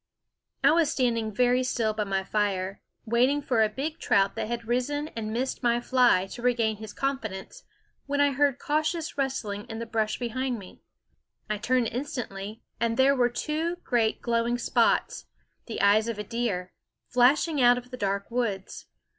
[0.63, 4.65] I was standing very still by my fire, waiting for a big trout that had
[4.67, 7.61] risen and missed my fly to regain his confidence,
[8.07, 10.81] when I heard cautious rustlings in the brush behind me.
[11.51, 15.25] I turned instantly, and there were two great glowing spots,
[15.67, 16.73] the eyes of a deer,
[17.07, 18.87] flashing out of the dark woods.